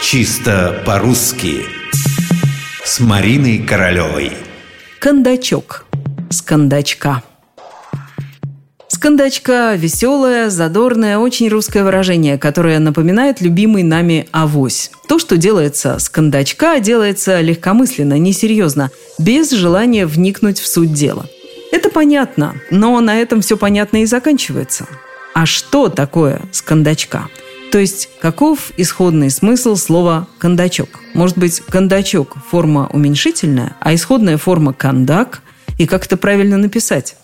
Чисто 0.00 0.80
по-русски 0.86 1.64
С 2.84 3.00
Мариной 3.00 3.58
Королевой 3.58 4.30
Кондачок 5.00 5.86
с 6.30 6.40
кондачка 6.40 7.24
С 8.86 8.96
кондачка 8.96 9.74
веселое, 9.74 10.50
задорное, 10.50 11.18
очень 11.18 11.48
русское 11.48 11.82
выражение, 11.82 12.38
которое 12.38 12.78
напоминает 12.78 13.40
любимый 13.40 13.82
нами 13.82 14.28
авось. 14.30 14.92
То, 15.08 15.18
что 15.18 15.36
делается 15.36 15.98
с 15.98 16.08
кондачка, 16.08 16.78
делается 16.78 17.40
легкомысленно, 17.40 18.18
несерьезно, 18.18 18.90
без 19.18 19.50
желания 19.50 20.06
вникнуть 20.06 20.60
в 20.60 20.68
суть 20.68 20.92
дела. 20.92 21.26
Это 21.72 21.90
понятно, 21.90 22.54
но 22.70 22.98
на 23.00 23.20
этом 23.20 23.40
все 23.40 23.56
понятно 23.56 24.02
и 24.02 24.06
заканчивается. 24.06 24.86
А 25.34 25.44
что 25.44 25.88
такое 25.88 26.40
с 26.52 26.62
кондачка? 26.62 27.28
То 27.70 27.78
есть, 27.78 28.08
каков 28.20 28.72
исходный 28.78 29.30
смысл 29.30 29.76
слова 29.76 30.26
«кондачок»? 30.38 30.88
Может 31.12 31.36
быть, 31.36 31.60
кондачок– 31.60 32.36
форма 32.50 32.88
уменьшительная, 32.92 33.76
а 33.80 33.94
исходная 33.94 34.38
форма 34.38 34.72
«кондак» 34.72 35.42
и 35.76 35.86
как 35.86 36.06
это 36.06 36.16
правильно 36.16 36.56
написать? 36.56 37.16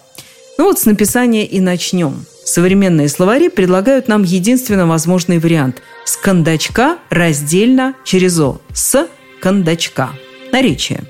Ну 0.58 0.64
вот 0.64 0.78
с 0.78 0.84
написания 0.84 1.46
и 1.46 1.60
начнем. 1.60 2.26
Современные 2.44 3.08
словари 3.08 3.48
предлагают 3.48 4.06
нам 4.06 4.22
единственно 4.22 4.86
возможный 4.86 5.38
вариант– 5.38 5.80
с 6.04 6.18
кондачка 6.18 6.98
раздельно 7.08 7.94
через 8.04 8.38
«о»– 8.38 8.60
с 8.74 9.08
кондачка. 9.40 10.10
Наречие. 10.52 11.04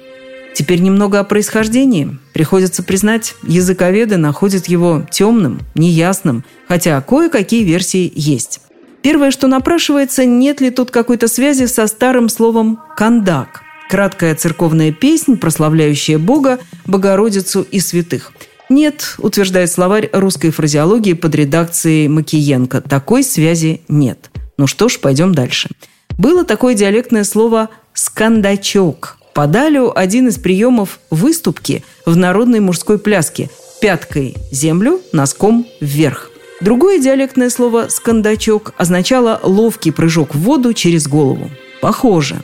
Теперь 0.55 0.79
немного 0.79 1.19
о 1.19 1.25
происхождении. 1.25 2.17
Приходится 2.33 2.85
признать, 2.85 3.35
языковеды 3.43 4.17
находят 4.17 4.67
его 4.69 5.05
темным, 5.11 5.61
неясным, 5.75 6.45
хотя 6.69 7.01
кое-какие 7.01 7.65
версии 7.65 8.11
есть. 8.15 8.61
Первое, 9.05 9.31
что 9.31 9.49
напрашивается, 9.49 10.25
нет 10.25 10.63
ли 10.63 10.71
тут 10.71 10.91
какой-то 10.91 11.29
связи 11.29 11.67
со 11.67 11.87
старым 11.89 12.31
словом 12.31 12.81
«кандак»– 12.97 13.61
краткая 13.91 14.35
церковная 14.35 14.93
песнь, 14.93 15.37
прославляющая 15.37 16.19
Бога, 16.19 16.59
Богородицу 16.87 17.61
и 17.71 17.81
святых. 17.81 18.33
Нет, 18.71 19.17
утверждает 19.19 19.71
словарь 19.71 20.09
русской 20.15 20.49
фразеологии 20.49 21.13
под 21.13 21.35
редакцией 21.35 22.09
Макиенко, 22.09 22.81
такой 22.81 23.23
связи 23.23 23.83
нет. 23.89 24.31
Ну 24.57 24.67
что 24.67 24.89
ж, 24.89 24.99
пойдем 24.99 25.35
дальше. 25.35 25.69
Было 26.17 26.43
такое 26.43 26.73
диалектное 26.73 27.25
слово 27.25 27.69
«скандачок». 27.93 29.19
Подалю 29.35 29.93
один 29.95 30.29
из 30.29 30.39
приемов 30.39 30.99
выступки 31.11 31.85
в 32.07 32.17
народной 32.17 32.61
мужской 32.61 32.99
пляске– 32.99 33.51
пяткой 33.83 34.35
землю, 34.51 35.03
носком 35.13 35.67
вверх. 35.83 36.31
Другое 36.61 36.99
диалектное 36.99 37.51
слово 37.51 37.87
«скандачок» 37.89 38.75
означало 38.77 39.41
ловкий 39.43 39.91
прыжок 39.91 40.35
в 40.35 40.39
воду 40.39 40.73
через 40.73 41.09
голову. 41.09 41.51
Похоже. 41.81 42.43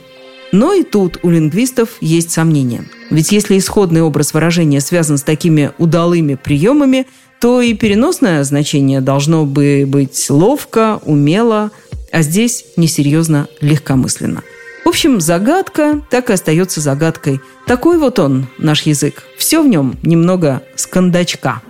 Но 0.51 0.73
и 0.73 0.83
тут 0.83 1.19
у 1.23 1.29
лингвистов 1.29 1.89
есть 2.01 2.31
сомнения. 2.31 2.83
Ведь 3.09 3.31
если 3.31 3.57
исходный 3.57 4.01
образ 4.01 4.33
выражения 4.33 4.81
связан 4.81 5.17
с 5.17 5.23
такими 5.23 5.71
удалыми 5.77 6.35
приемами, 6.35 7.07
то 7.39 7.61
и 7.61 7.73
переносное 7.73 8.43
значение 8.43 9.01
должно 9.01 9.45
бы 9.45 9.85
быть 9.87 10.29
ловко, 10.29 10.99
умело, 11.05 11.71
а 12.11 12.21
здесь 12.21 12.65
несерьезно 12.75 13.47
легкомысленно. 13.61 14.43
В 14.83 14.89
общем, 14.89 15.21
загадка 15.21 16.01
так 16.09 16.29
и 16.29 16.33
остается 16.33 16.81
загадкой. 16.81 17.39
Такой 17.65 17.97
вот 17.97 18.19
он, 18.19 18.47
наш 18.57 18.83
язык. 18.83 19.23
Все 19.37 19.63
в 19.63 19.67
нем 19.67 19.97
немного 20.03 20.61
скандачка. 20.75 21.61